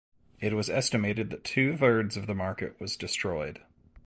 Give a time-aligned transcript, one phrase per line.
[0.39, 3.61] It was estimated that two-thirds of the market was destroyed.